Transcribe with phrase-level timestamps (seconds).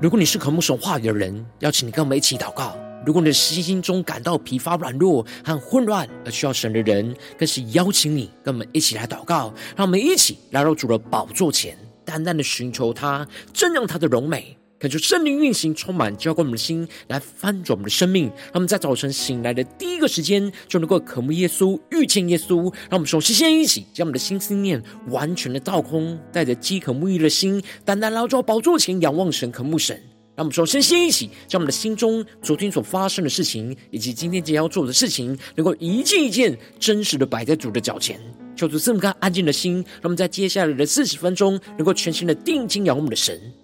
[0.00, 2.78] 如果你是渴慕神话语的人，邀请你跟我们一起祷告。
[3.04, 9.52] 如果你的心中感到疲乏、软弱和混乱而需要神的人，更是邀请你跟我们一起来祷告。
[9.74, 14.56] 让我们一起来到主的宝座前，淡淡的寻求他，瞻仰他的荣美。
[14.80, 18.26] 恳求圣灵运行，充满浇灌我们的心，来翻转我们的生命。
[18.26, 22.72] 让我们在早晨醒来的第一个时间，就能够渴慕耶稣、遇见耶稣。
[22.88, 30.00] 让我们首先先一起将我们的心思念完全的倒空，带着饥渴沐浴的心，单单来到宝座前仰望神、渴慕神。
[30.36, 38.20] 让我们首先先一起将我们的心中昨天所发生的事情，以及今天将要做的事情，能够一件一件真实的摆在主的脚前。
[38.54, 43.40] 求主赐我们安静的心，让我们在接下来的四十分钟，能够全心的定睛仰望我们的神，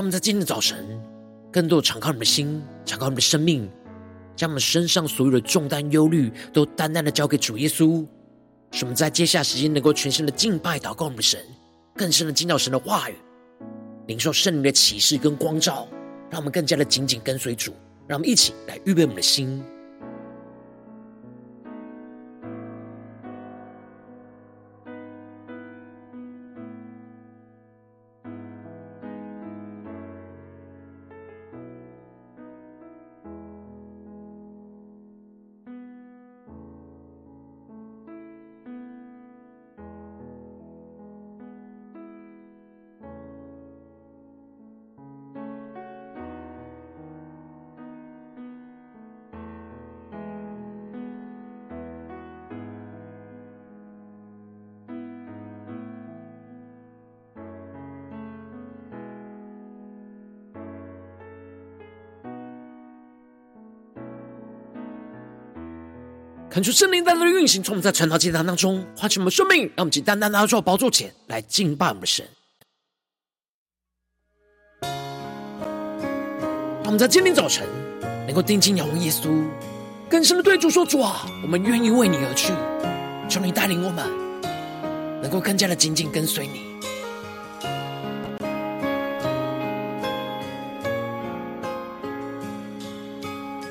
[0.00, 0.98] 让我们在今天的早晨，
[1.52, 3.70] 更多的敞开我们的心，敞开我们的生命，
[4.34, 8.02] 将我们身上所有的重担、忧虑，都单单的交给主耶稣。
[8.70, 11.38] 使我们在接下来时间能够全身的敬拜、祷告我们的神，
[11.96, 13.14] 更深的听到神的话语，
[14.06, 15.86] 领受圣灵的启示跟光照，
[16.30, 17.74] 让我们更加的紧紧跟随主。
[18.08, 19.62] 让我们一起来预备我们的心。
[66.60, 72.28] 恳求圣灵单单的运行，从我们在晨祷祭坛当中唤起我们生命，让我们简单单的来到宝座前来敬拜我们的神。
[74.82, 74.90] 让
[76.84, 77.66] 我们在今天早晨
[78.26, 79.42] 能够定睛仰望耶稣，
[80.10, 82.52] 更深的对主说：“主啊，我们愿意为你而去，
[83.26, 84.06] 求你带领我们，
[85.22, 86.60] 能够更加的紧紧跟随你。”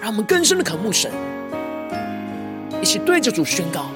[0.01, 1.11] 让我们更深的渴慕神。
[2.81, 3.87] 一起对着主宣告，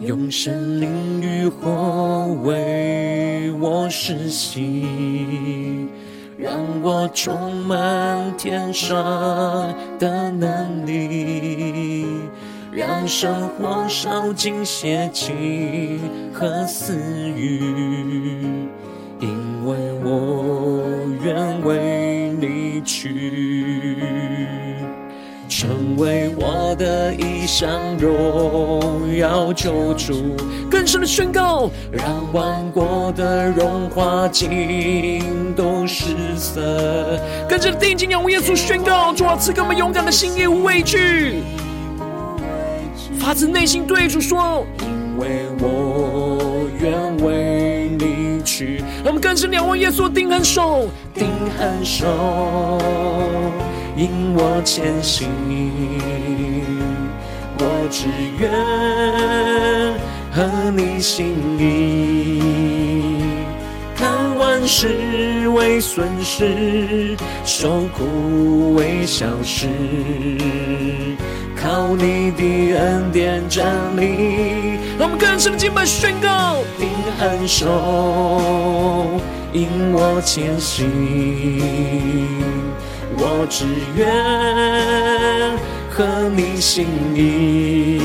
[0.00, 4.86] 用神灵与火为我施洗，
[6.38, 6.50] 让
[6.82, 8.96] 我充满天上
[9.98, 12.06] 的能力，
[12.72, 16.00] 让生活烧尽邪气
[16.32, 16.98] 和私
[17.36, 17.60] 欲，
[19.20, 20.82] 因为我
[21.22, 24.17] 愿为你去。
[25.98, 27.66] 为我的衣裳，
[27.98, 30.36] 荣耀救主，
[30.70, 37.18] 更深的宣告，让万国的荣华尽都失色。
[37.48, 41.42] 跟着定睛仰望耶稣宣告，主啊，赐给我们勇敢的心，也无畏惧，
[43.18, 48.76] 发自内心对主说，因为我愿为你去。
[49.02, 51.26] 让我们更深仰望耶稣，定恒守，定
[51.58, 52.78] 恒守。
[53.98, 55.28] 引我前行，
[57.58, 58.06] 我只
[58.38, 58.48] 愿
[60.30, 62.40] 合你心意，
[63.96, 69.66] 看万事为损失，受苦为小事，
[71.60, 73.66] 靠你的恩典站
[73.96, 74.78] 立。
[74.96, 77.66] 让我们更深的敬拜宣告，定恒守，
[79.52, 80.88] 引我前行。
[83.20, 83.64] 我只
[83.96, 84.06] 愿
[85.90, 87.98] 合你心意，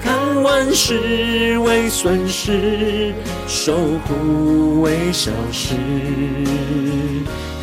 [0.00, 3.12] 看万事为损失，
[3.48, 3.76] 受
[4.06, 5.74] 苦为小事，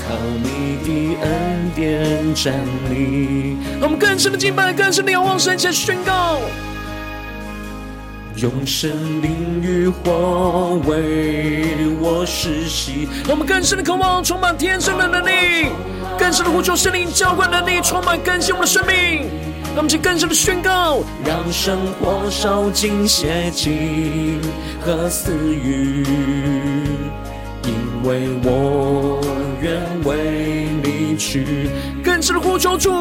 [0.06, 0.14] 靠
[0.44, 2.54] 你的恩典站
[2.90, 3.58] 立。
[3.82, 6.42] 我们更深的敬拜，更深的仰望神，前宣告。
[8.38, 11.66] 用神灵与火为
[12.02, 15.68] 我施洗，我们更深的渴望，充满天生的能力，
[16.18, 19.30] 更深的呼求圣灵浇灌能力，充满更新我们的生命。
[19.68, 24.40] 让我们去更深的宣告，让生活烧尽邪情
[24.82, 26.04] 和私欲，
[27.64, 29.22] 因为我
[29.62, 31.70] 愿为你去
[32.04, 32.92] 更深的呼求主，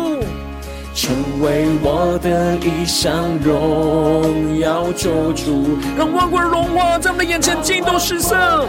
[0.95, 8.67] 成为我的一项荣耀救主，让万国的荣华在我们的眼前尽都失色。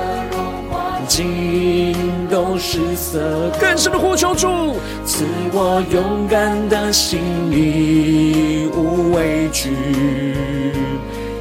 [1.05, 1.93] 尽
[2.31, 7.19] 都失色，更深的呼求主，赐我勇敢的心，
[7.51, 9.71] 义无畏惧，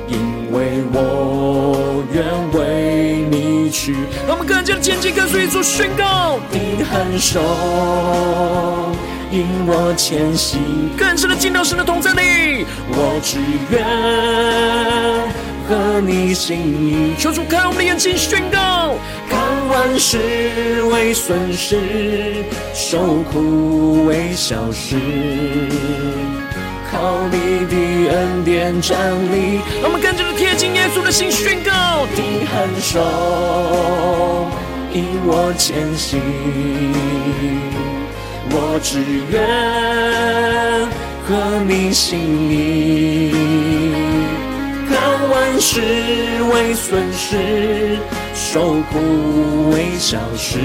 [0.08, 2.24] 因为我愿
[2.58, 3.94] 为你去。
[4.26, 7.40] 让我们更加的前进，跟随主宣告，你很手
[9.32, 10.60] 引我前行，
[10.94, 13.38] 更深的进到神的同在里，我只
[13.70, 13.82] 愿。
[15.66, 18.94] 和你心意，求主开我们的眼睛，宣告：
[19.30, 22.44] 看万事为损失，
[22.74, 24.96] 受苦为小事，
[26.90, 27.74] 靠你的
[28.12, 28.98] 恩典站
[29.32, 29.60] 立。
[29.80, 33.00] 让我们跟着贴近耶稣的心，宣告：你很手
[34.92, 36.20] 引我前行，
[38.54, 39.00] 我只
[39.30, 39.40] 愿
[41.26, 42.18] 和你心
[42.50, 43.32] 意。
[45.30, 45.80] 万事
[46.52, 47.98] 为损失，
[48.34, 50.58] 受苦为小事，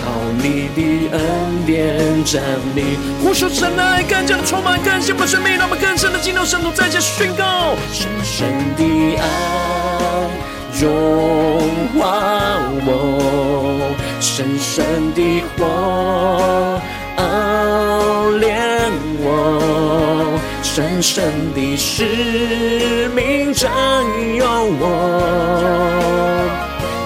[0.00, 0.10] 靠
[0.42, 0.78] 你的
[1.16, 1.20] 恩
[1.66, 2.42] 典站
[2.76, 2.98] 立。
[3.22, 9.24] 呼求神的爱更加的充满，更新我们生命，让我们更深的进入圣徒，再次宣告：深深的爱
[10.80, 10.88] 融
[11.98, 16.80] 化我，深深的火
[17.16, 20.38] 熬炼我。
[20.62, 23.70] 深深的使命占
[24.34, 24.46] 有
[24.78, 24.84] 我，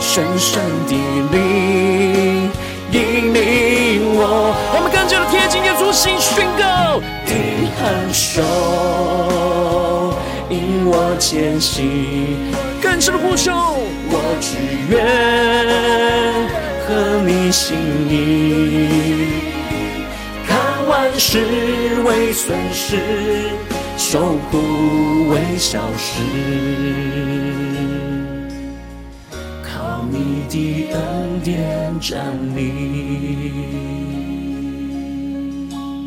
[0.01, 0.95] 深深的
[1.31, 2.51] 灵
[2.91, 4.55] 引领我。
[4.75, 8.43] 我们更加的贴近耶稣心，宣告：你很手
[10.51, 12.37] 引我前行，
[12.83, 13.53] 更深的呼求，
[14.11, 14.59] 我只
[14.91, 15.01] 愿
[16.87, 17.77] 和你心
[18.09, 19.53] 意。
[20.89, 21.39] 万事
[22.05, 22.99] 为损失，
[23.97, 26.21] 受苦为小事，
[29.63, 32.21] 靠你的恩典站
[32.55, 32.61] 立。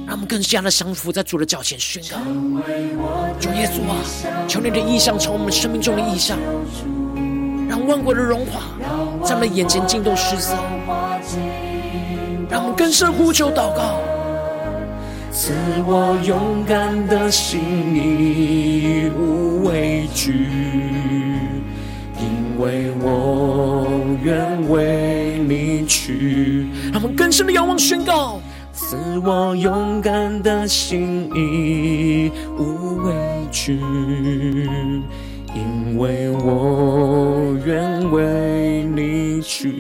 [0.06, 2.18] 让我们更加的降服在主的脚前宣告：
[3.40, 3.98] 主耶稣啊，
[4.48, 6.38] 求你的意象成我们生命中的意象，
[7.68, 8.62] 让万国的荣华
[9.24, 10.56] 在我们的眼前尽都失色。
[12.50, 14.00] 让我们更深呼求祷告。
[15.32, 15.52] 赐
[15.86, 17.60] 我勇敢的心，
[17.94, 20.48] 义无畏惧，
[22.18, 23.86] 因为我
[24.24, 26.68] 愿为你去。
[26.94, 28.40] 让我们更深的仰望宣告：
[28.72, 28.96] 赐
[29.26, 33.14] 我勇敢的心，义无畏
[33.52, 33.82] 惧，
[35.56, 39.72] 因为我愿为你去。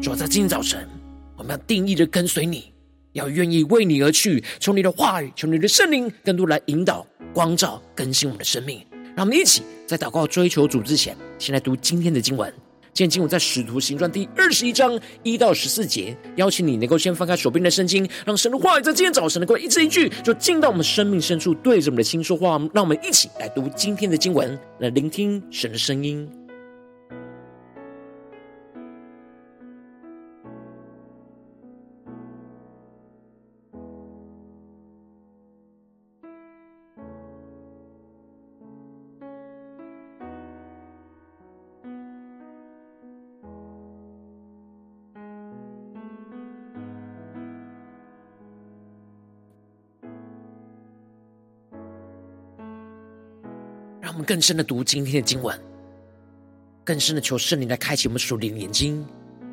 [0.00, 0.88] 主，在今天早晨，
[1.36, 2.72] 我们要定义的跟随你。
[3.14, 7.04] 要愿意为你而去，从你的话语，从你的圣灵更多来引导、
[7.34, 8.80] 光照、更新我们的生命。
[9.16, 12.52] 让我们一起在祷告、追求主之前，先来读今天的经文。
[12.98, 16.16] 现今我在《使徒行传》第二十一章一到十四节。
[16.34, 22.58] 邀请你能够先翻开手边的圣经，让神的话语在今天早晨能够一字一句，就进到我们生命深处，对着我们的心说话。
[22.74, 26.28] 让我们一起来读今天的经文，来聆听神的声音。
[54.28, 55.58] 更深的读今天的经文，
[56.84, 59.02] 更深的求圣灵来开启我们属灵的眼睛，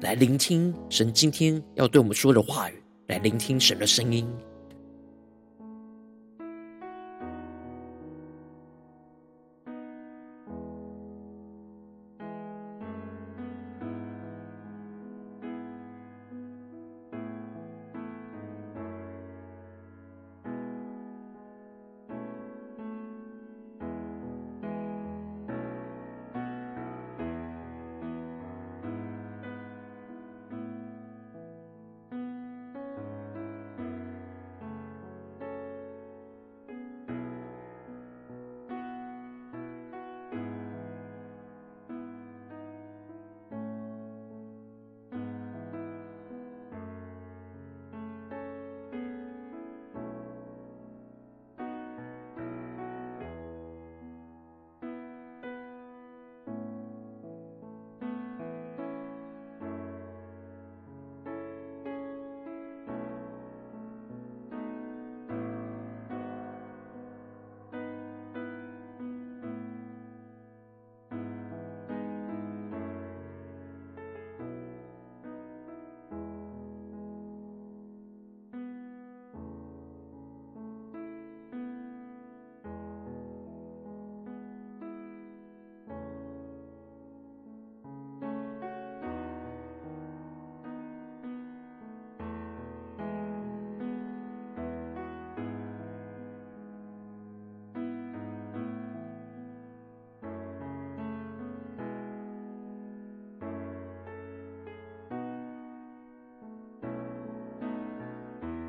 [0.02, 4.28] 来聆听神今天要对我们说的话语，来聆听神的声音。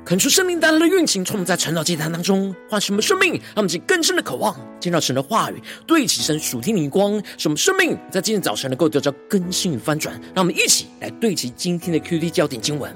[0.07, 10.15] 恳求圣灵带来的运行，从我们在晨祷祭坛当中唤醒我们生命，让我们更深的渴望见到神的话语，对齐神属天的光，使我们生命在今天早晨能够得到更新与翻转。
[10.33, 12.89] 让我们一起来对齐今天的 QD 焦点经文，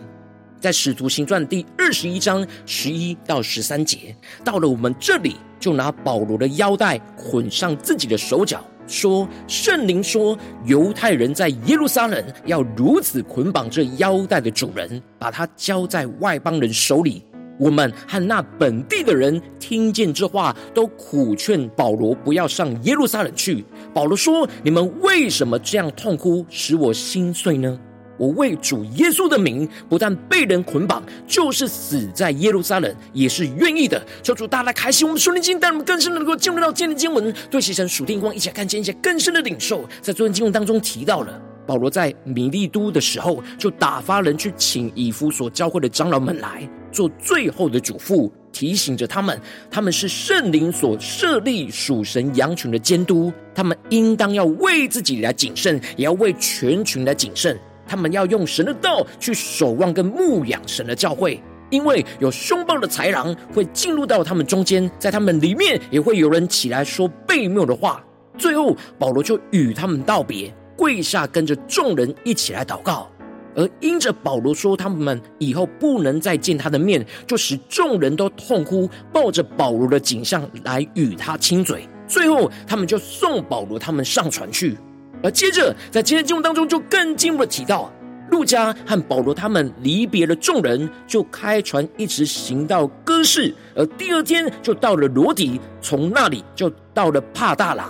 [0.61, 4.15] 在使徒行传第二十一章十一到十三节。
[4.45, 8.65] 到了我们这里，就拿保罗的腰带捆上自己的手脚。
[8.91, 17.23] 说圣灵说，犹太人在耶路撒冷要如此捆绑这腰带的主人，把他交在外邦人手里。
[17.57, 23.63] 我们和那本地的人听见这话，都苦劝保罗不要上耶路撒冷去。
[23.93, 27.79] 保罗说：“你们为什么这样痛哭，使我心碎呢？”
[28.21, 33.99] 我为主耶稣的名，不但被人捆绑，就是死在耶路撒冷也是愿意的。
[34.21, 39.83] 求主大家开心我们属灵经，带我们更深的能够进入到今天的经文，对齐神属天光，一起来看见一些更深的领受。
[40.03, 57.59] 在昨天经文当中提到了，保罗在米利都的时候，就打发人去请以弗所教会的长老们来做最后的嘱咐，提醒着他们，他们是圣灵所设立属神羊群的监督，他们应当要为自己来谨慎，也要为全群来谨慎。
[57.91, 61.37] 他们要用神的道去守望跟牧养神的教会，
[61.69, 68.01] 因为有凶暴的豺狼会进入到他们中间，在他们里面也会有人起来说悖谬的话。
[68.37, 73.09] 最后，保罗就与他们道别，跪下跟着众人一起来祷告。
[73.55, 81.85] 而因着保罗说他们以后不能再见他的面，就使众人都痛哭，抱着保罗的景象来与他亲嘴。
[82.07, 84.77] 最后，他们就送保罗他们上船去。
[85.23, 87.91] 而接着，在今天经文当中，就更进一步的提到，
[88.29, 97.89] 路加和保罗他们离别了众人，就开船一直行到哥市，而第二天就到了罗底，从那里就到了帕大拉。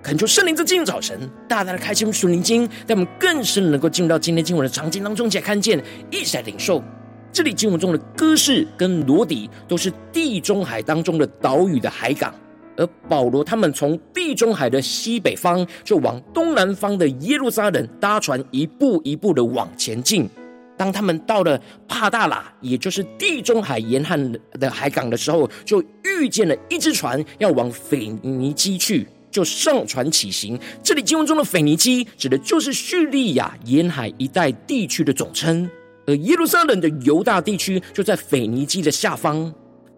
[0.00, 1.18] 恳求圣灵在今天早晨
[1.48, 6.82] 大大的开启我们属灵经，带我们更深能够进入到今天经文的场景当中，且看见一起来领受。
[7.30, 12.32] 这里经文中的哥市跟罗底，都是地中海当中的岛屿的海港。
[12.78, 20.28] 而保罗他们从地中海的西北方，就往东南方的耶路撒冷搭船，一步一步的往前进。
[20.76, 30.56] 当他们到了帕大拉，也就是地中海沿岸的海港的时候，就遇见了一只船要往腓尼基去，就上船起行。
[30.80, 35.68] 这里经文中的腓尼基，指的就是叙利亚沿海一带地区的总称，
[36.06, 39.52] 而耶路撒冷的犹大地区就在腓尼基的下方。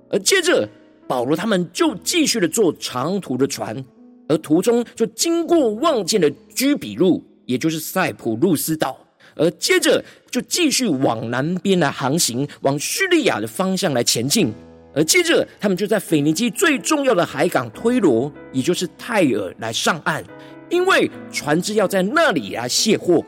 [0.09, 0.67] 而接着。
[1.11, 3.85] 保罗他们就继续的坐长途的船，
[4.29, 8.97] 而途中就经过望见了居比路，也就是塞浦路斯岛，
[9.35, 14.53] 而接着就继续往南边来航行，往叙利亚的方向来前进，
[14.95, 20.23] 而接着他们就在腓尼基最重要的海港推罗，也就是泰尔来上岸，
[20.69, 23.21] 因为船只要在那里来卸货。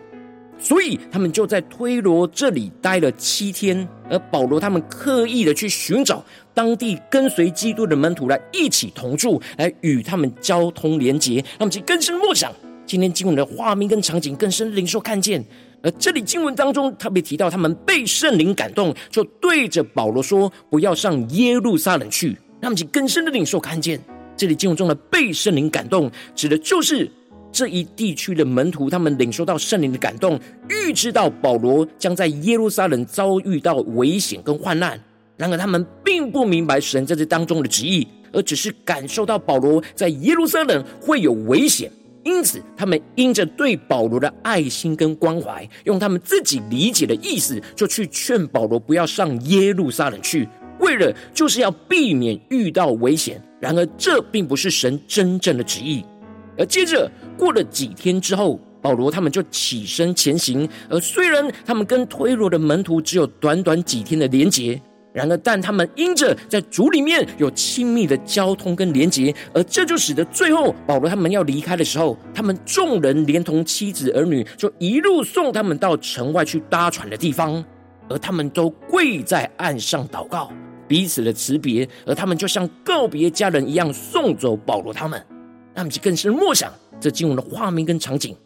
[0.63, 12.53] 所以他们就在推罗这里待了七天，而保罗他们刻意的去寻找当地跟随基督的门徒来一起同住，来与他们交通连结，让我们去更深默想
[12.87, 15.45] 今天经文的画面跟场景，更深领受看见。
[15.83, 22.29] 而这里经文当中特别提到，他们被圣灵感动，就对着保罗说：“不要上耶路撒冷去。”
[22.63, 24.01] 让我们去更深的领受看见。
[24.37, 27.11] 这里经文中的被圣灵感动，指的就是。
[27.53, 34.99] 这一地区的门徒，他们领受到圣灵的感动，预知到保罗将在耶路撒冷遭遇到危险跟患难。
[35.37, 41.91] 然而，他们并不明白神在这当中的旨意，而只是感受到保罗在耶路撒冷会有危险。
[42.25, 53.43] 因此，他们因着对保罗的爱心跟关怀，用他们自己理解的意思，就去劝保罗不要上耶路撒冷去，为了就是要避免遇到危险。
[53.59, 56.05] 然而，这并不是神真正的旨意。
[56.59, 60.69] 而接着过了几天之后，保罗他们就起身前行。
[60.89, 64.81] 而虽然他们跟推罗的门徒只有短短几天的连结，
[65.13, 77.65] 然而但他们因着在主里面有亲密的交通跟连结，而这就使得最后保罗他们要离开的时候，他们众人连同妻子儿女，就一路送他们到城外去搭船的地方，
[78.09, 80.51] 而他们都跪在岸上祷告，
[80.89, 85.23] 彼此的辞别，而他们就像告别家人一样送走保罗他们。
[85.75, 88.37] 让我们去更深默想这经文的画面跟场景，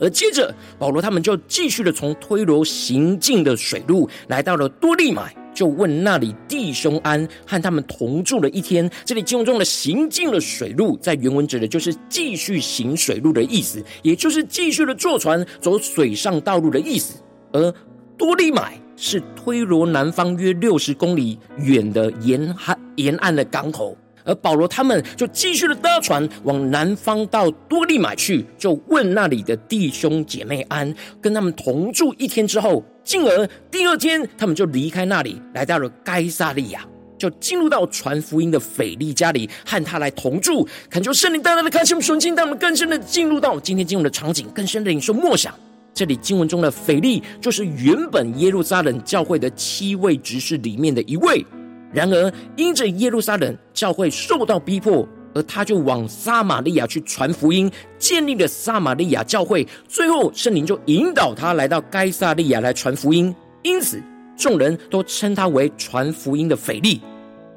[0.00, 8.90] 而接着保罗他们就继续的从推罗行进的水路，来到了多利买，就问那里弟兄安，和他们同住了一天。
[9.04, 17.20] 这里经文中的行进了水路，在原文指的就是继续行水路的意思，也就是继续的坐船走水上道路的意思。
[17.52, 17.74] 而
[18.16, 23.96] 多利买是推罗南方约六十公里远的沿海沿岸的港口。
[24.28, 36.86] 而保罗他们就继续的搭船往南方到多利买去，就问那里的弟兄姐妹安，跟他们同住一天之后，进而第二天，他们就离开那里，来到了该撒利亚，
[37.18, 40.68] 就进入到传福音的腓利家里，和他来同住。
[40.90, 45.54] 恳求圣灵大大的开启我们属灵心，让我们更深的进入到今天经文的场景，更深的领受默想。
[45.94, 51.44] 这里经文中的腓利，就是原本耶路撒冷教会的七位执事里面的一位。
[51.92, 59.66] 然而，因着耶路撒冷教会受到逼迫，而他就往撒玛利亚去传福音，建立了撒玛利亚教会。
[59.88, 63.34] 最后，圣灵就引导他来到该撒利亚来传福音。
[63.62, 64.02] 因此，
[64.36, 67.00] 众人都称他为传福音的腓利。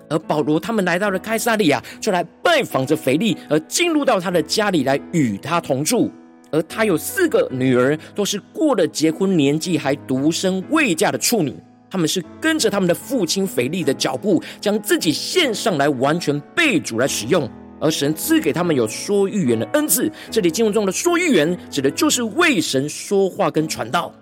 [0.09, 6.11] 而保罗他们来到了该撒利亚，就来拜访着腓利，而进入到他的家里来与他同住。
[6.51, 11.55] 而他有四个女儿，都是过了结婚年纪还独身未嫁的处女。
[11.91, 17.47] 他们是跟着他们的父亲腓利的脚步，将自己献上来，完全被主来使用。
[17.81, 20.09] 而神赐给他们有说预言的恩赐。
[20.29, 24.13] 这里经文中的说预言，指的就是为神说话跟传道。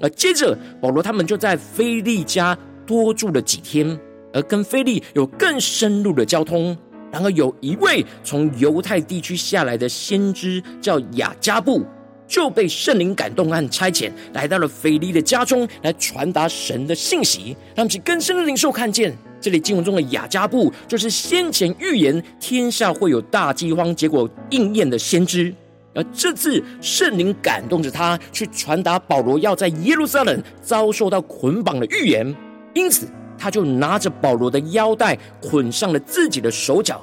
[0.00, 3.98] 而接着保罗他们就在腓利家多住了几天，
[4.32, 6.76] 而跟腓利有更深入的交通。
[7.10, 11.84] 然而有一位从犹太地区下来的先知叫雅加布，
[12.28, 19.16] 就被圣灵感动和差遣，来到了腓利的家中，来传达神的信息，让其更深的领受看见。
[19.40, 25.52] 这里经文中的雅加布，就是先前预言天下会有大饥荒，结果应验的先知。
[25.94, 32.36] 而这次圣灵感动着他，去传达保罗要在耶路撒冷遭受到捆绑的预言，
[32.74, 33.08] 因此。
[33.40, 37.00] 他就拿着保罗的腰带捆上了自己的手脚，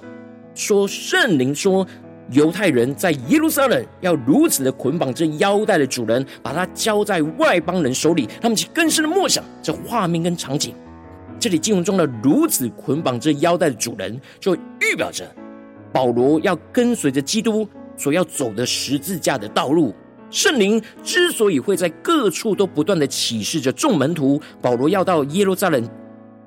[0.54, 1.88] 说：“圣灵说，
[2.32, 8.28] 犹太人在耶路撒冷要如此的捆绑这腰带的主人，把他交在外邦人手里。
[8.42, 10.74] 他们就更深的默想这画面跟场景。
[11.40, 15.30] 这里经文中的如此捆绑这腰带的主人，就预表着
[15.92, 19.94] 保罗要跟随着基督所要走的十字架的道路。
[20.32, 25.88] 圣灵之所以会在各处都不断的启示着众门徒，保罗要到耶路撒冷。”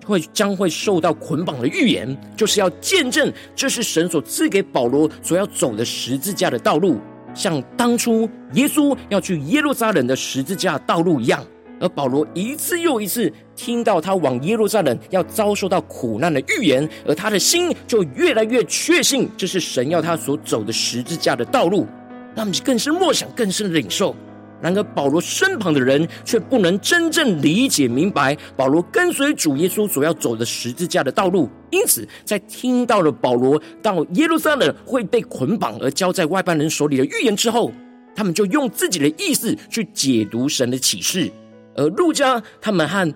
[0.09, 6.99] 会将会受到捆绑的预言，就是要见证这是神所赐给保罗所要走的十字架的道路，
[7.35, 11.45] 像当初耶稣要去耶路撒冷的十字架道路一样。
[11.81, 21.87] 而保罗一次又一次听到他往耶路撒冷要遭受到苦难的预言，而他的心就越来越确信这是神要他所走的十字架的道路，
[22.35, 24.17] 让我们更深默想，更深领受。
[24.61, 31.49] 然而，保罗身旁的人却不能真正理解明白保罗跟随主耶稣所要走的十字架的道路。
[31.71, 37.71] 因此，在听到了保罗到耶路撒冷会被捆绑而交在外邦人手里的预言之后，
[38.17, 41.31] 他们就用自己的意思去解读神的启示。
[41.77, 43.15] 而路加他们和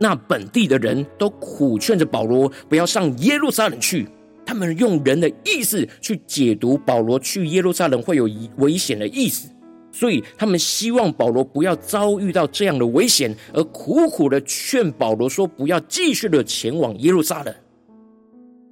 [0.00, 4.08] 那本地的人都苦劝着保罗不要上耶路撒冷去，
[4.44, 9.48] 他们用人的意思去解读保罗去耶路撒冷会有危险的意思。
[9.92, 17.54] 所以，他们希望保罗不要遭遇到这样的危险，而苦苦的劝保罗说：“不要继续的前往耶路撒冷。”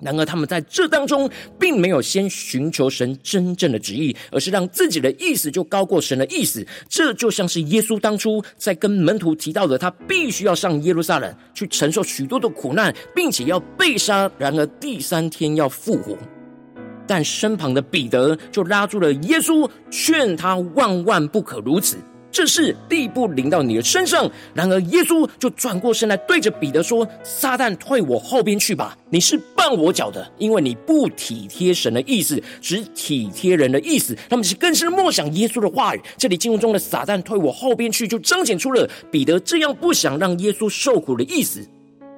[0.02, 6.66] 然而，他们在这当中并没有先寻求神真正的旨意，而是让自己的意思就高过神的意思。
[6.88, 16.16] 这就像是耶稣当初在跟门徒提到的，他必须要上耶路撒冷去承受许多的苦难，并且要被杀，然而第三天要复活。
[17.10, 21.96] 但身旁的彼得就拉住了耶稣，劝他万万不可如此，
[22.30, 24.30] 这事必不临到你的身上。
[24.54, 36.00] 然而耶稣就转过身来，对着彼得说：“撒旦退我后边去吧，你是绊我脚的，因为你不体贴神的意思，只体贴人的意思。”他们是更深默想耶稣的话语。
[36.16, 41.66] 这里经文中的“撒旦退我后边去”，就彰显出了彼得这样不想让耶稣受苦的意思。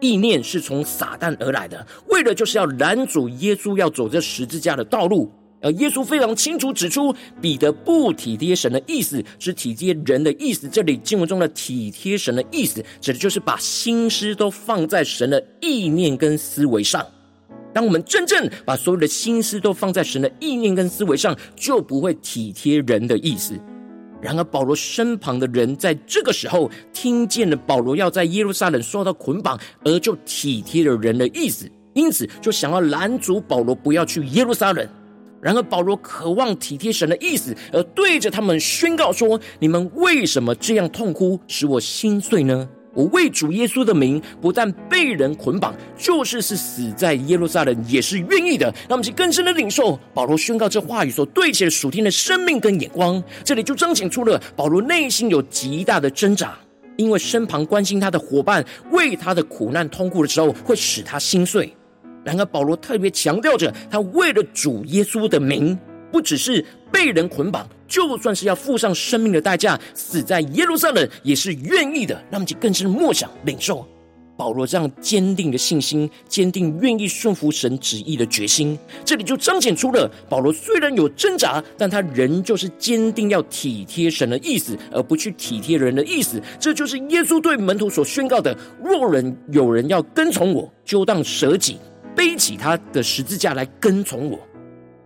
[0.03, 5.33] 意念是从撒旦而来的，为的就是要拦阻耶稣要走这十字架的道路。
[5.63, 10.69] 而耶稣非常清楚指出，彼得不体贴神的意思，是体贴人的意思。
[10.69, 17.07] 这里经文中的体贴神的意思，指的就是把心思都放在神的意念跟思维上。
[17.73, 23.55] 当我们真正把所有的心思都放在神的意念跟思维上，就不会体贴人的意思。
[24.23, 34.89] 然而，保罗身旁的人在这个时候听见了保罗要在耶路撒冷受到捆绑，而就体贴了人的意思，因此就想要拦阻保罗不要去耶路撒冷。
[35.41, 48.67] 然而，保罗渴望体贴神的意思，而对着他们宣告说：“你们为什么这样痛哭，使我心碎呢？”我为主耶稣的名，不但被人捆绑，就是是死在耶路撒冷也是愿意的。
[48.89, 53.23] 让我们去更深的领受保罗宣告这话语所对齐的属天的生命跟眼光。
[53.45, 56.59] 这里就彰显出了保罗内心有极大的挣扎，
[56.97, 61.75] 因为身旁关心他的伙伴为他的苦难痛苦的时候，会使他心碎。
[62.25, 65.77] 然而保罗特别强调着，他为了主耶稣的名，
[66.13, 67.67] 不只是被人捆绑。
[67.93, 72.15] 就算是要付上生命的代价，死在耶路撒冷，也是愿意的。
[72.31, 73.87] 让我们更深的默想领受。
[74.35, 86.41] 保罗这样坚定的信心，坚定愿意顺服神旨意的决心，这里就彰显出了保罗虽然有挣扎，但他仍旧是坚定要体贴神的意思，而不去体贴人的意思。
[86.59, 91.77] 这就是耶稣对门徒所宣告的：若人有人要跟从我，就当舍己，
[92.17, 94.39] 背起他的十字架来跟从我。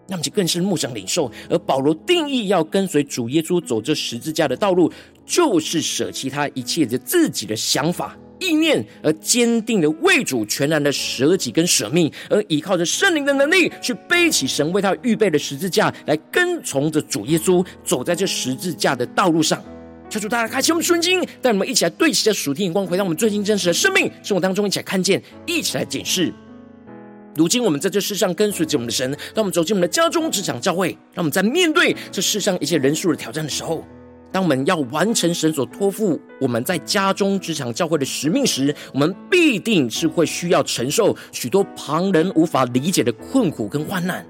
[0.07, 1.31] 那么就更是默想领受。
[1.49, 4.93] 而保罗定义要跟随主耶稣走这十字架的道路，
[5.25, 8.17] 就是舍弃他一切的自己的想法。
[8.39, 19.65] 意念，而坚定的为主全然的舍己跟舍命，而依靠着圣灵的能力去背起神为他预备的十字架，来跟从着主耶稣走在这十字架的道路上。
[20.11, 26.31] 求主大家开启我们的经，带我们一起来对齐着属天眼光，回到我们最近真实的生命生活当中，一起来看见，一起来检视。
[27.37, 33.85] 如今我们在这世上跟随着我们的神，当我们走进我们的家中、职场、教会，让我们在面对这世上一些人数的挑战的时候。
[34.33, 44.27] 当我们要完成神所托付我们在家中、职场、教会的使命时，我们必定是会需要承受许多旁人无法理解的困苦跟患难。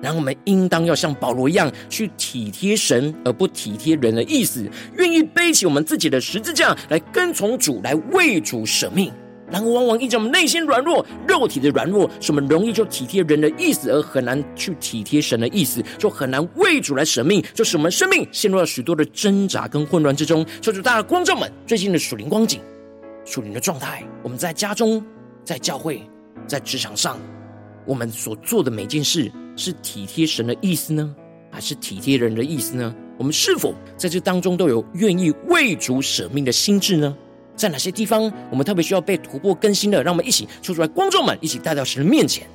[0.00, 9.12] 然后我们应当要像保罗一样，去体贴神而不体贴人的意思，愿意背起我们自己的十字架来跟从主，来为主舍命。
[9.50, 20.46] 然后，往往因着我们内心软弱、肉体的软弱，使我们容易就体贴人的意思，而很难去体贴神的意思，就很难为主来舍命，就使我们生命陷入了许多的挣扎跟混乱之中。
[20.60, 22.60] 求主大家光照们最近的属灵光景、
[23.24, 25.04] 属灵的状态，我们在家中、
[25.44, 26.00] 在教会、
[26.46, 27.18] 在职场上，
[27.84, 31.14] 我们所做的每件事是体贴神的意思呢，
[31.50, 32.94] 还是体贴人的意思呢？
[33.18, 37.14] 我们是否在这当中都有愿意为主舍命的心志呢？
[37.56, 40.02] 在哪些地方，我们特别需要被突破更新的？
[40.02, 42.46] 让我们一起说出来，观众们一起带到神的面前。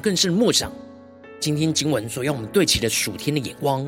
[0.00, 0.72] 更深默想，
[1.38, 3.86] 今天经文所要我们对齐的属天的眼光，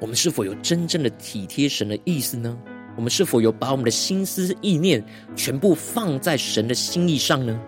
[0.00, 2.56] 我们是否有真正的体贴神的意思呢？
[2.96, 5.02] 我们是否有把我们的心思意念
[5.36, 7.58] 全部放在神的心意上呢？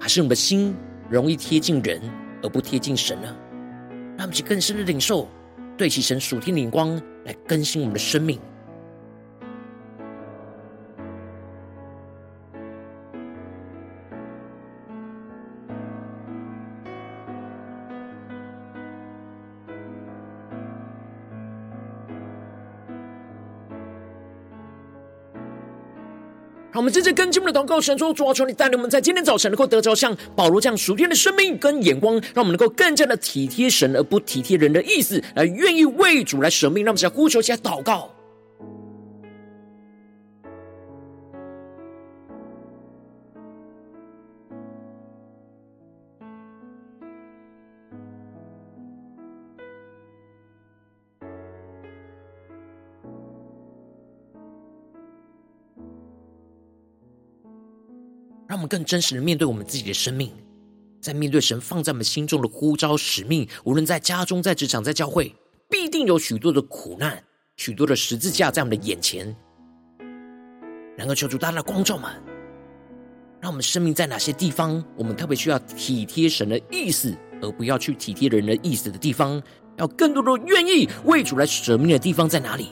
[0.00, 0.74] 还是我们的心
[1.08, 2.00] 容易贴近人
[2.42, 3.36] 而不贴近神呢？
[4.16, 5.28] 让我们去更深的领受，
[5.76, 8.38] 对齐神属天的眼光，来更新我们的生命。
[26.74, 36.84] 让，我们接着跟进我们的祷告，神说：主啊，求你带领我们在今天早晨能够得着像保罗这样属天的生命跟眼光，让我们能够更加的体贴神而不体贴人的意思，来愿意为主来舍命。
[36.84, 38.10] 让我们来呼求，先祷告。
[58.74, 60.32] 更真实的面对我们自己的生命，
[61.00, 65.32] 在面对神放在我们心中的呼召使命，无论在家中、在职场、在教会，
[65.70, 67.22] 必定有许多的苦难、
[67.56, 69.32] 许多的十字架在我们的眼前。
[70.96, 72.10] 然而，求主大大的光照们，
[73.40, 79.40] 让我们生命在哪些地方，我们特别需要体贴神的意思，而不要去体贴人的意思的地方，
[79.76, 82.70] 要更多的愿意为主来舍命的地方在哪里？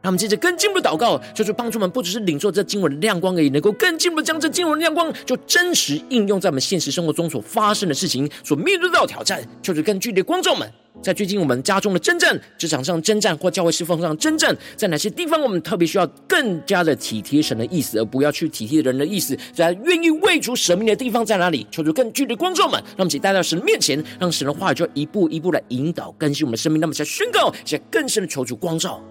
[0.00, 9.42] 让我们接着更进一步的祷告，就是帮助我们不只是领受这经文的亮光而已，能够更进一步将这经文的亮光，就真实应用在我们现实生活中所发生的事情，所面对到的挑战。
[9.60, 10.70] 就是更具体的光照们，
[11.02, 21.66] 在最近我们家中的征战、职场上征战或教会侍奉上征战，在哪些地方我们特别需要更加的体贴神的意思，而不要去体贴人的意思，在愿意为主舍命的地方在哪里？
[21.72, 26.80] 求主更具体的光照们，让我们一起带到神的面前，让神的话语就一步一步来引导更新我们的生命。
[26.80, 29.02] 那么，在宣告，在更深的求主光照。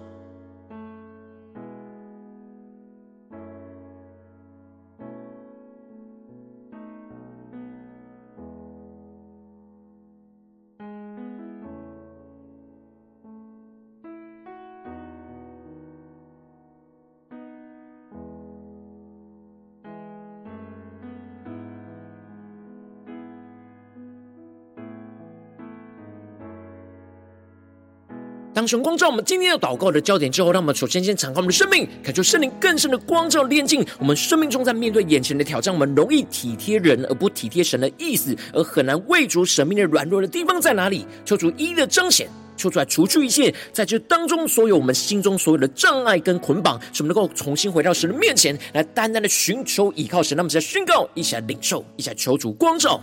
[28.58, 41.06] 当神光照我们今天要祷告的焦点之后，让我们首先先敞开我们的生命，感受圣灵更深的光照炼净我们生命中，在面对眼前的挑战，我们容易体贴人而不体贴神的意思，而很难为主生命的软弱的地方在哪里？
[41.24, 50.34] 求主一一的彰显，求出来除去一切在这当中所有我们心中所有的障碍跟捆绑，使我们能够重新回到神的面前来，单单的寻求依靠神。
[50.34, 53.00] 让我们再宣告，一起来领受，一起来求主光照。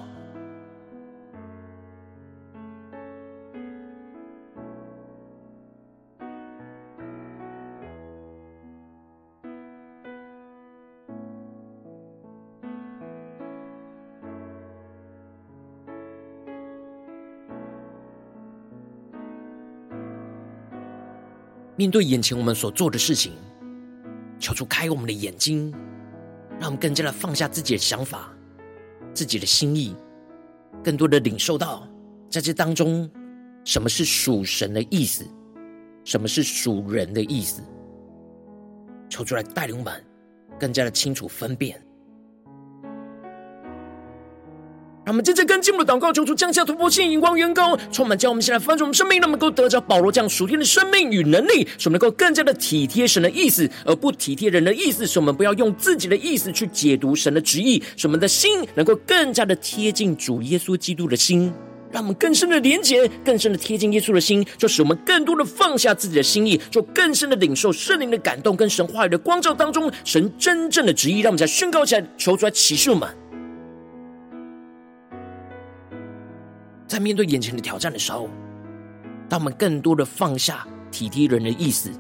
[21.78, 23.34] 面对眼前我们所做的事情，
[24.40, 25.72] 求主开我们的眼睛，
[26.60, 28.32] 让我们更加的放下自己的想法、
[29.14, 29.96] 自己的心意，
[30.84, 31.88] 更多的领受到
[32.30, 33.10] 在这当中
[33.66, 35.26] 什么是属神的意思，
[36.06, 37.62] 什么是属人的意思。
[39.10, 40.04] 求主来带领我们
[40.60, 41.85] 更加的清楚分辨。
[45.06, 55.06] 让我们真正跟进我们的祷告，求主降下突破性、眼光、远高，充满，叫我们现在翻转我们生命，让我们能够得着保罗这样属天的生命与能力，使我们能够更加的体贴神的意思，而不体贴人的意思。
[55.06, 61.54] 使我们不要用自己的意思去解读神的旨意，使我们的心能够更加的贴近主耶稣基督的心，
[61.91, 73.08] 让我们更深的连接、更深的贴近耶稣的心，就使我们更多的放下自己的心意，就更深的领受圣灵的感动跟神话语的光照当中，神真正的旨意，让我们再宣告起来，求出来启示我们。
[76.96, 78.30] 在面对眼前的挑战的时候，
[79.28, 81.92] 当我们更多的放下体贴人的意思，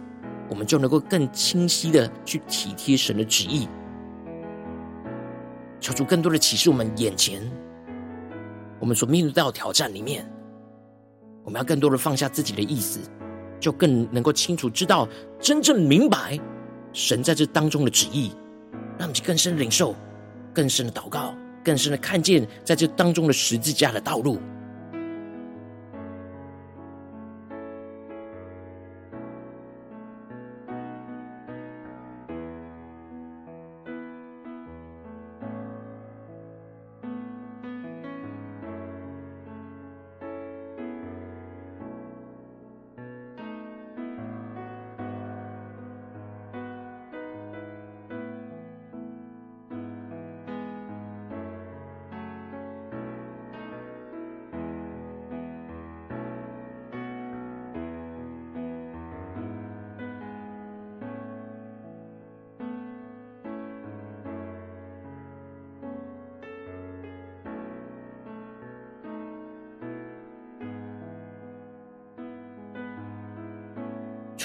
[0.49, 3.67] 我们就能够更清晰的去体贴神的旨意。
[5.81, 7.41] 求主更多的启示我们眼前
[8.79, 10.25] 我们所面对到挑战里面，
[11.43, 13.01] 我们要更多的放下自己的意思，
[13.59, 15.05] 就更能够清楚知道
[15.41, 16.39] 真正明白
[16.93, 18.31] 神在这当中的旨意，
[18.97, 19.93] 让我们去更深的领受、
[20.53, 24.39] 更深的祷告、更深的看见在这当中的十字架的道路。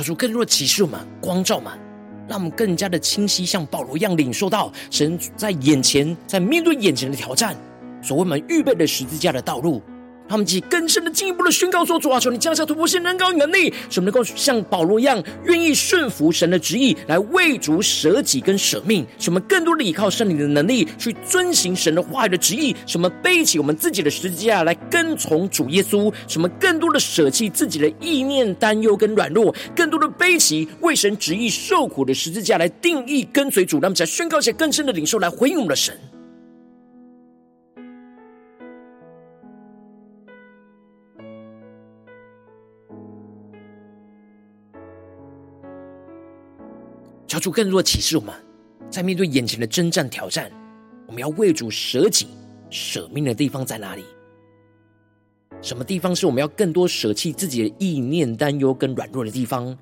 [0.00, 1.72] 求出更多的启示嘛，光照嘛，
[2.26, 7.54] 让我们更加的清晰，像保罗一样领受到神在眼前，在面对眼前的挑战，
[8.00, 9.82] 所为我们预备的十字架的道路。
[10.30, 19.04] 他们以更深的、进一步的宣告说：“主啊，求你降下突破性、能高能力，使我们能够像保罗一样，愿意顺服神的旨意，来为主舍己跟舍命。
[19.18, 22.76] 使我们更多的依靠圣灵的能力，去遵行神的话语的旨意。
[22.86, 26.14] 使我们背起我们自己的十字架来跟从主耶稣。
[26.28, 33.78] 使我们更多的舍弃自己的意念、担忧跟软弱，更多的背起为神旨意受苦的十字架来定义跟随主。
[33.78, 35.98] 让我们再宣告一些更深的领受，来回应我们的神。”
[47.40, 48.34] 主更多的启示我们，
[48.90, 50.52] 在面对眼前的征战挑战，
[51.08, 52.28] 我们要为主舍己
[52.70, 54.04] 舍命的地方在哪里？
[55.62, 59.76] 什么地方是我们要更多舍弃自己的意念、担忧跟软弱的地方？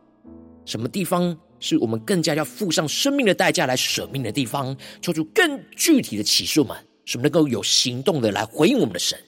[0.65, 4.77] 什么地方是我们更加要付上生命的代价来舍命的地方？
[5.01, 9.19] 求主更具体的启示我们，使我们能够有行动的来回应我们的神。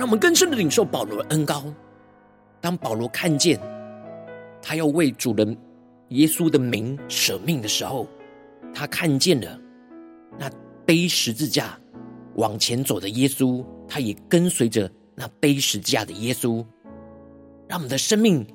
[0.00, 1.62] 让我们更深的领受保罗的恩膏。
[2.58, 3.60] 当保罗看见
[4.62, 5.54] 他要为主人
[6.08, 8.06] 耶稣的名舍命的时候，
[8.72, 9.60] 他看见了
[10.38, 10.50] 那
[10.86, 11.78] 背十字架
[12.36, 16.64] 往前走的耶稣，他也跟随着那背十字架的耶稣。
[17.68, 18.46] 让我们的生命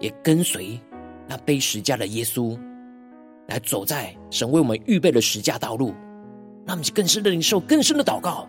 [0.00, 0.78] 也跟随
[1.26, 2.60] 那背十字架的耶稣，
[3.48, 5.94] 来走在神为我们预备的十字架道路。
[6.66, 8.46] 让我们更深的领受，更深的祷告。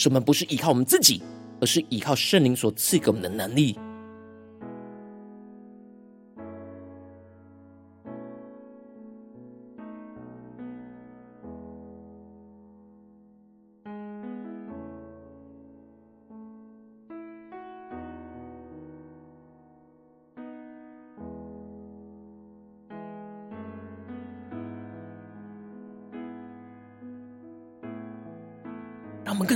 [0.00, 1.22] 使我们不是依靠我们自己，
[1.60, 3.78] 而是依靠圣灵所赐给我们的能力，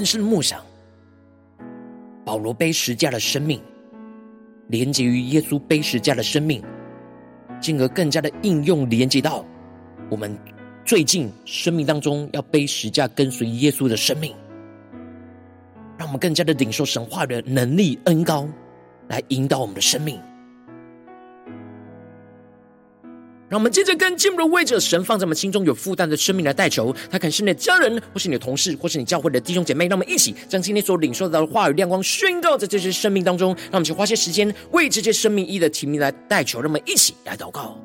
[0.04, 0.60] 是梦想
[2.24, 3.60] 保罗背十架的生命，
[4.68, 6.62] 连接于耶稣背十架的生命，
[7.60, 9.44] 进而更加的应用连接到
[10.10, 10.36] 我们
[10.84, 14.34] 最近生命当中要背十架跟随耶稣的生命，
[15.96, 18.48] 让我们更加的领受神话的能力恩膏，
[19.08, 20.20] 来引导我们的生命。
[23.48, 29.86] 让我们接着跟进入的为着神放在我们心中有负担的生命来代求，他可能是你的家人，或是你的同事，或是你教会的弟兄姐妹。
[29.86, 33.54] 让我们一起将今天所领受到的话语亮光宣告在这些生命当中。
[33.64, 36.60] 让我们去花些时间为这些生命一的提名来代求。
[36.60, 37.78] 让我们一起来祷告。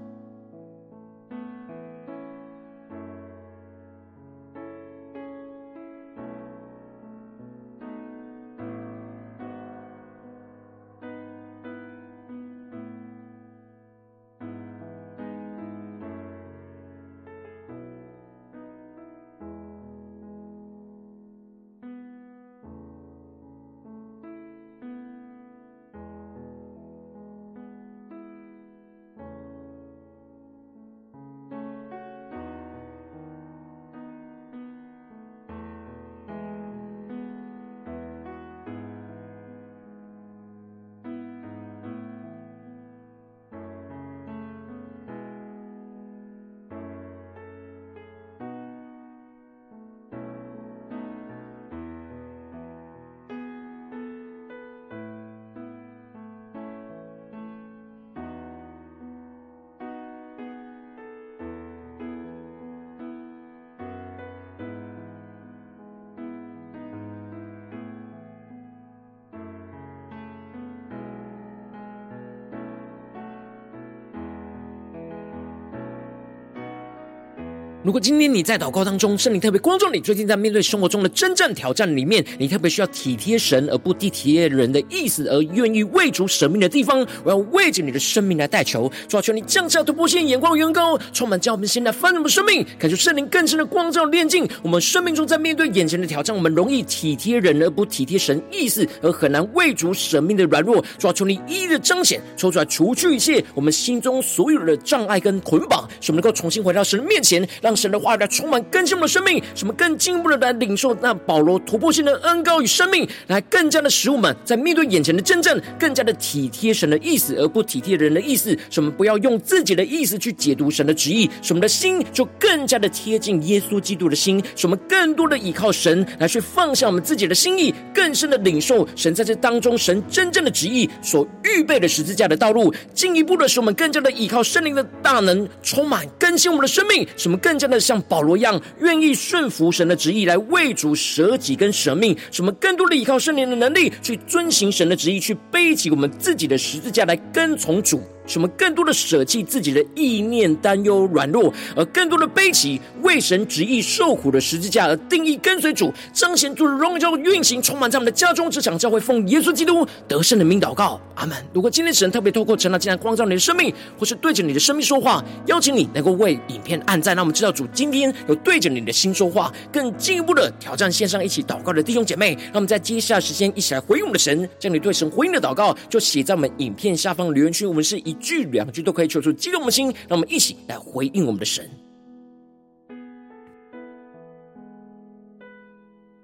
[77.89, 107.78] 如果今天你在祷告当中，圣灵特别光照你，最近在面对生活中的真正挑战里面，你特别需要体贴神而不体贴人的意思，而愿意为主舍命的地方，我要为着你的生命来代求，主啊，求你降下突破性眼光，远高，充满叫我们现在翻转我们生命，感受圣灵更深的光照炼净我们生命中，在面对眼前的挑战，我们容易体贴人而不体贴神意思，而很难为主舍命的软弱，主啊，求你一一的彰显，抽出来除去一切我们心中所有的障碍跟捆绑，使我们能够重新回到神的面前，让。
[107.79, 118.57] 神的话语来充满更新我们的生命，什么更进一步的来领受那保罗突破性的恩膏与生命，来更加的使我们在面对眼前的真正，更加的体贴神的意思，而不体贴人的意思。
[118.69, 124.43] 什么不要用自己的意思去解读神的旨意，什么的心就更加的贴近耶稣基督的心。
[124.57, 132.73] 什么更多的依靠神来去放下我们自己的心意，更深的领受神在这当中神真正的旨意所预备的十字架的道路。
[132.93, 137.07] 进一步的使我们更加的依靠圣灵的大能，充满更新我们的生命。
[137.15, 137.68] 什么更加。
[137.69, 148.01] 那像保罗一样，愿意顺服神的旨意来为主舍己跟舍命，什么更多的依靠圣灵的能力去遵行神的旨意，去背起我们自己的十字架来跟从主。
[148.29, 161.35] 什么更多的舍弃自己的意念、担忧、软弱，而更多的背起为神旨意受苦的十字架，而定义跟随主，彰显主荣耀运行，充满在我们的家中、职场、教会，奉耶稣基督得胜的名祷告，阿门。
[161.51, 178.15] 如果今天神特别透过神的竟然光照你的生命，或是对着你的生命说话，邀请你能够为影片按赞，让我们知道主今天有对着你的心说话，更进一步的挑战线上一起祷告的弟兄姐妹，让我们在接下来时间一起来回应我们的神，将你对神回应的祷告就写在我们影片下方留言区，我们是以。
[178.19, 181.69] 句两句都可以求出激动的心，让我们一起来回应我们的神。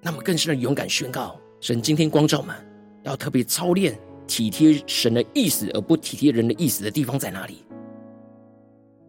[0.00, 2.54] 那么更深的勇敢宣告：神今天光照们，
[3.02, 7.64] 要特别操练体贴神的意思，而不体贴人的意思的地方在哪里？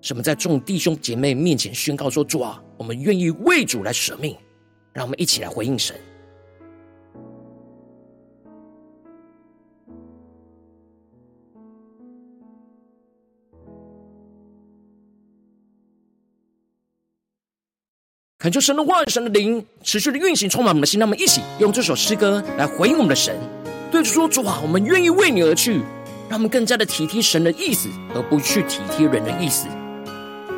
[0.01, 4.35] 什么在众弟兄姐妹面前宣告说：主啊，我们愿意为主来舍命。
[4.93, 5.95] 让我们一起来回应神。
[18.39, 20.99] 恳求神的话语、神的灵持续的运行，充满我们的心。
[20.99, 23.35] 让我们一起用这首诗歌来回应我们的神，
[23.89, 25.81] 对着说：主啊，我们愿意为你而去，
[26.29, 29.67] 让我们更加的体贴神的意思，而不去体贴人的意思。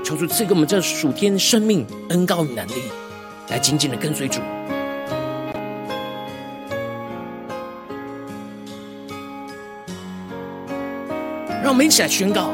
[0.03, 2.73] 求主赐给我们这属天生命恩膏与能力，
[3.47, 4.41] 来紧紧的跟随主。
[11.63, 12.51] 让我们一起来宣告。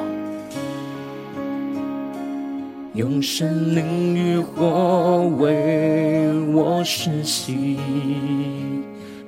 [2.96, 7.78] 用神灵与火为我施洗，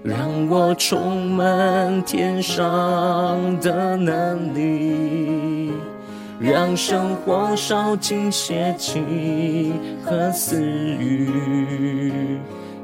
[0.02, 0.18] 让
[0.50, 2.64] 我充满天上
[3.60, 5.74] 的能力，
[6.40, 11.30] 让生活烧尽邪气和私欲。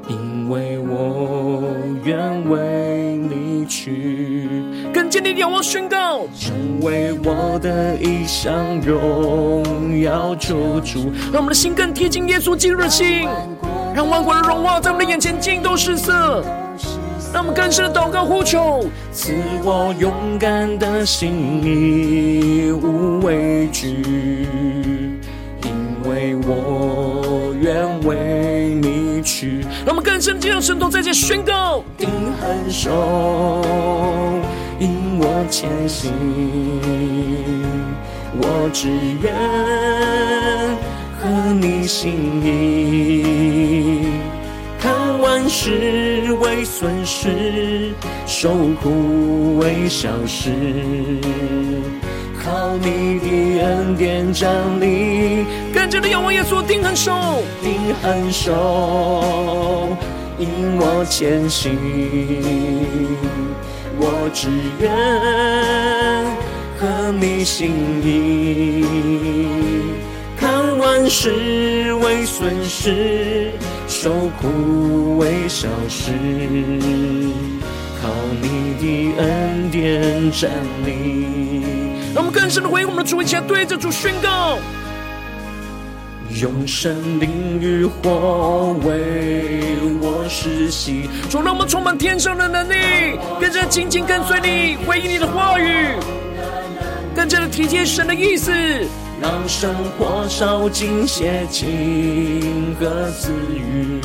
[0.08, 1.62] 因为我
[2.04, 13.26] 愿为你去，更坚定仰望宣告，成为我的一项荣耀救主，让我们的心更贴近耶稣基督的心，
[13.94, 16.44] 让万国的荣华在我们的眼前尽都失色。
[17.32, 19.32] 让我们更深的祷告呼求，赐
[19.64, 24.46] 我勇敢的心，你无畏惧，
[25.64, 25.72] 因
[26.08, 28.53] 为我愿为
[29.44, 29.60] 去。
[29.84, 32.08] 让我们更深进入神同在这宣告，定
[32.40, 33.62] 恒守，
[34.78, 36.12] 引我前行，
[38.40, 38.88] 我只
[39.22, 39.34] 愿
[41.20, 44.06] 合你心意。
[44.78, 47.92] 看万事为损失，
[48.26, 48.50] 受
[48.82, 50.50] 苦为小事，
[52.44, 53.26] 靠你的
[53.64, 55.46] 恩典站立。
[55.72, 59.96] 更加的仰望耶稣，定恒守，定恒守，
[60.38, 61.78] 引我前行。
[63.96, 64.48] 我只
[64.80, 64.92] 愿
[66.78, 67.70] 合你心
[68.04, 68.84] 意，
[70.36, 73.52] 看万事为损失。
[73.86, 76.10] 受苦为小事，
[78.02, 78.10] 靠
[78.42, 78.84] 你的
[79.22, 80.50] 恩典站
[80.84, 81.93] 立。
[82.14, 84.56] 让我们更深的回应我们的主，一起来对着主宣告：
[86.40, 95.96] 用神灵与火为我施洗，主让我们充满天上的能力，更加紧紧跟随你，回应你的话语，
[97.16, 98.52] 更加的体贴神的意思。
[99.20, 104.00] 让生活烧尽邪情和私欲，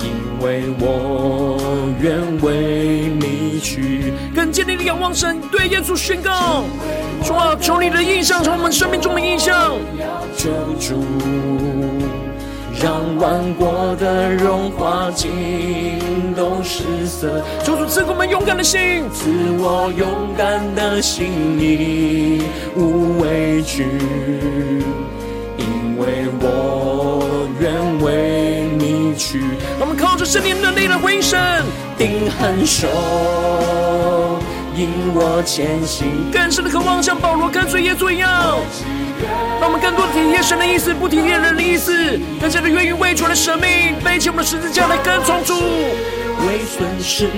[0.00, 0.10] 因
[0.42, 1.58] 为我
[2.02, 3.10] 愿为
[3.62, 4.12] 去。
[4.34, 6.64] 更坚定的仰望神，对耶稣宣告：
[7.24, 9.78] 主啊，求你的印象成为我们生命中的印象。
[10.36, 10.50] 救
[10.80, 11.04] 主，
[12.82, 15.30] 让万国的荣华尽
[16.34, 17.42] 都失色。
[17.62, 21.26] 求主赐给我们勇敢的心，赐我勇敢的心，
[21.60, 22.42] 义
[22.74, 23.86] 无畏惧，
[25.58, 27.70] 因为我愿
[28.02, 28.51] 为
[29.16, 29.40] 去。
[29.78, 31.38] 让我们靠着圣灵的能力来回应神，
[31.96, 32.88] 定恒守，
[34.76, 38.58] 引我前行，更深的渴望像保罗跟随耶稣一样。
[39.60, 45.54] 让我们更多的体贴神的意思，不体贴人的意思，更加的愿意为主的生命背起我们的十字架来跟从主。
[46.44, 47.28] 为损失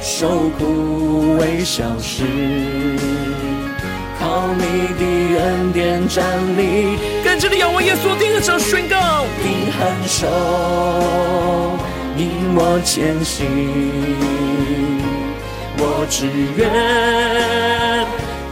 [0.00, 2.22] 受苦为小事，
[4.20, 4.62] 靠你
[4.94, 6.24] 的恩典站
[6.56, 6.96] 立。
[7.24, 9.24] 更加的仰望耶稣，定恒守宣告，
[9.82, 10.28] 定恒守，
[12.16, 13.48] 引我前行，
[15.76, 16.26] 我只
[16.56, 16.70] 愿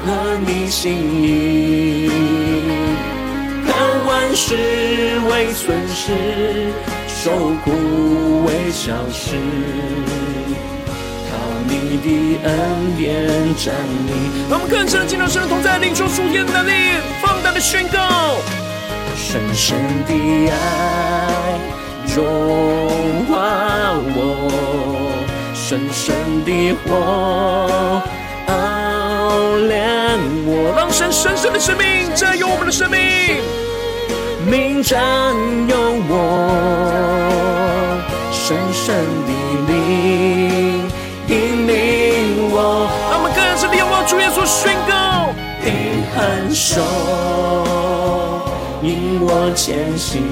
[0.05, 0.07] 合
[0.45, 2.11] 你心意。
[3.65, 3.71] 看
[4.07, 4.57] 万事
[5.31, 6.73] 为损失，
[7.07, 7.31] 受
[7.65, 7.71] 苦
[8.45, 9.37] 为小事，
[11.31, 11.33] 靠
[11.69, 11.71] 你
[12.03, 12.09] 的
[12.43, 12.51] 恩
[12.99, 13.09] 典
[13.55, 13.73] 站
[14.09, 14.11] 立。
[14.51, 16.73] 让我们更深进入神的同在，领受属天的能力，
[17.23, 18.39] 放胆的宣告，
[19.23, 20.13] 深深的
[20.51, 20.55] 爱
[22.17, 22.17] 融
[23.27, 23.33] 化
[24.17, 24.19] 我，
[25.55, 26.15] 深深
[26.45, 28.03] 的火
[28.49, 28.53] 熬
[29.69, 32.99] 炼我，让神深深的生命占有我们的生命。
[34.51, 34.99] 命占
[35.69, 35.77] 有
[36.09, 36.13] 我，
[38.33, 38.97] 深深
[39.27, 39.31] 的
[39.69, 40.91] 灵
[41.29, 42.91] 引领我。
[43.11, 46.19] 让我们更深的仰望主耶稣宣告，定恒
[46.53, 46.81] 守，
[48.83, 50.23] 引我前行，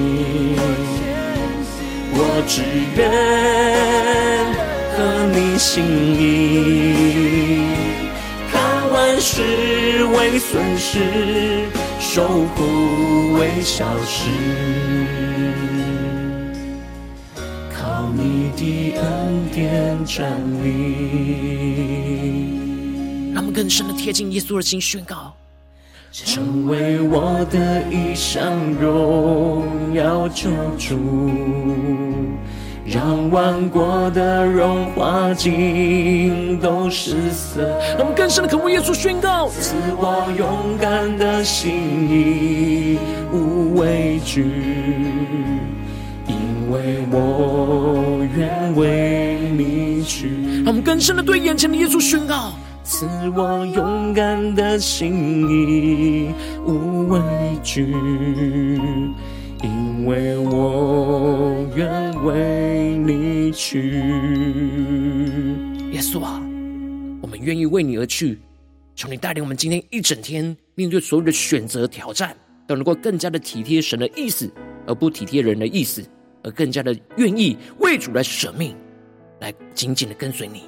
[2.11, 2.63] 我只
[2.95, 2.99] 愿
[4.95, 4.97] 合
[5.33, 5.83] 你心
[6.19, 6.23] 意，
[8.51, 8.59] 看
[8.91, 9.41] 万事
[10.15, 11.69] 为损失。
[12.01, 12.23] 受
[12.55, 14.31] 苦为小事，
[17.71, 20.67] 靠你的恩典站立。
[23.31, 25.35] 让我们更深的贴近耶稣的心，宣告：
[26.11, 30.97] 成为我的一项荣耀救主。
[32.91, 37.61] 让万国的荣华尽都失色。
[37.89, 42.97] 让我们更深的渴慕耶稣宣告：赐我勇敢的心，
[43.31, 44.43] 无畏惧，
[46.25, 50.31] 因为我愿为你去。
[50.63, 52.53] 让我们更深的对眼前的耶稣宣告：
[52.89, 56.33] 赐我勇敢的心，意
[56.65, 57.21] 无畏
[57.63, 57.85] 惧。
[59.61, 63.99] 因为我愿为你去，
[65.91, 66.41] 耶稣啊，
[67.21, 68.39] 我们愿意为你而去。
[68.95, 72.35] 求你带领我们今天一整天，面对所有的选择挑战，
[72.65, 74.51] 都能够更加的体贴神的意思，
[74.87, 76.03] 而不体贴人的意思。
[76.41, 78.75] 而更加的愿意为主来舍命，
[79.41, 80.63] 来紧紧的跟随你。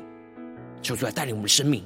[0.84, 1.84] 求主来带领我们的生命。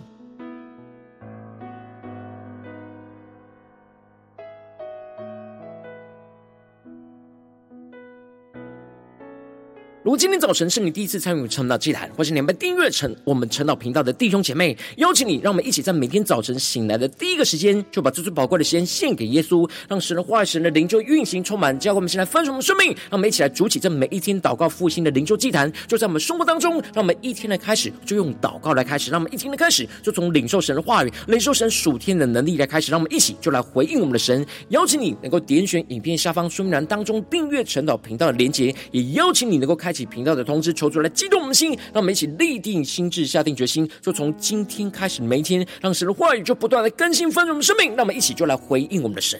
[10.05, 34.45] 如果今天早晨是你第一次参与晨祷祭坛，或是你们订阅成我们晨祷频道的弟兄姐妹，邀请你，让我们一起在每天早晨醒来的第一个时间，就把最最宝贵的时间献给耶稣，让神的话语、神的灵就运行充满，教会我们先来分盛我们生命，让我们一起来筑起这每一天祷告复兴的灵修祭坛，就在我们生活当中，让我们一天的开始就用祷告来开始，让我们一天的开始就从领受神的话语、领受神属天的能力来开始，让我们一起就来回应我们的神。
[34.69, 40.73] 邀请你能够点选影片下方说明栏当中订阅晨祷频道的连结，也邀请你能够开起频道的通知。
[40.73, 47.95] 求助来激动我们的心，让我们一起立定心智，下定决心，就从今天开始，每一天，让神的话语就不断的更新丰盛我们生命。
[47.95, 49.39] 让我们一起就来回应我们的神。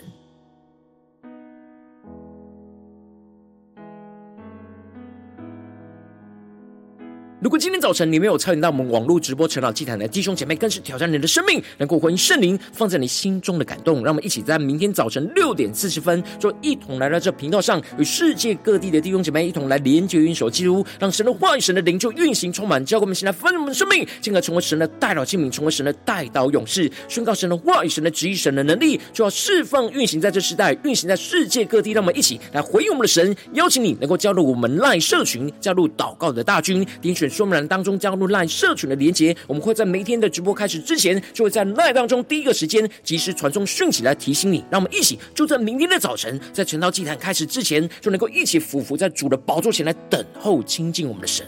[7.45, 14.03] 如果今天早晨你没有参与到我们网络直播晨祷祭坛的弟兄姐妹，更是挑战你的生命，能够回应圣灵放在你心中的感动。
[14.03, 31.91] 让我们一起在明天早晨六点四十分，就一同来到这频道上，与世界各地的弟兄姐妹一同来连接、运手、基督，让神的话语、神的灵就运行充满，教给我们，现在分我们的生命，进而成为神的代祷器皿，成为神的代祷勇士，宣告神的话语、神的旨意、神的能力，就要释放、运行在这时代，运行在世界各地。
[31.91, 37.29] 让我们一起来回应我们的神，邀请你能够加入我们赖社群，加入祷告的大军，点选。
[37.35, 44.63] 说明栏当中加入 LINE 社群的连结，我们会在每天的直播开始之前，就会在 LINE 当中第一个时间及时传送讯息来提醒你。
[44.71, 51.45] 让我们一起就在明天的早晨，在晨祷祭坛开始之前，就能够一起俯伏在主的宝座前来等候亲近我们的神。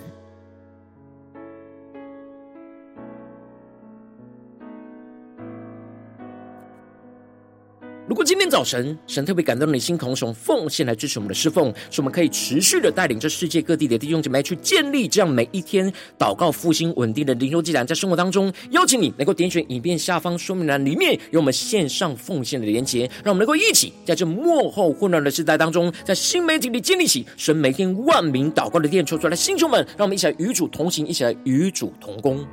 [8.07, 32.47] 如果今天早晨神特别感动你心，同时奉献来支持我们的侍奉，使我们可以持续的带领这世界各地的弟兄姐妹去建立这样每一天祷告复兴稳定的灵修祭坛，在生活当中，邀请你能够点选影片下方说明栏里面有我们线上奉献的连结，让我们能够一起在这幕后混乱的时代当中，在新媒体里建立起神每天万名祷告的殿，求出来的弟兄们，让我们一起来与主同行，一起来与主同工。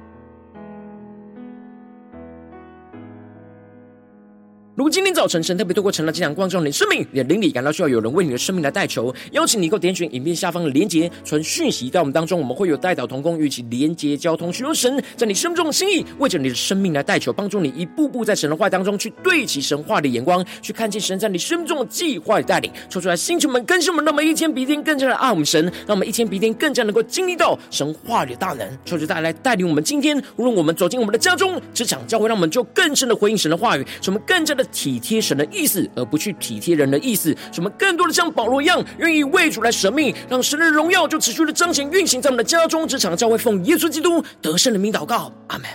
[4.76, 37.36] 如果今天早晨神特别透过晨祷祭坛光照你的生命，你的灵里感到需要有人为你的生命来代求，邀请你够点选影片下方的连结，传讯息到我们当中，我们会有代祷同工与其连结交通，寻求神在你生命中的心意，为着你的生命来代求，帮助你一步步在神的话当中去对齐神话的眼光，去看见神在你生命中的计划与带领，说出来，星球们更新我们，让我们一天比一天更加的爱我们神，让我们一天比一天更加能够经历到神话的大能，求主带来带领我们今天，无论我们走进我们的家中、职场、教会，让我们就更深的回应神的话语，使我们更加的体贴神的意思，而不去体贴人的意思。
[37.52, 45.68] 什么更多的像保罗一样，愿意为主来舍命，让神的荣耀就持续的彰显运行在我们的家中、职场、教会，奉耶稣基督得胜的名祷告，阿门。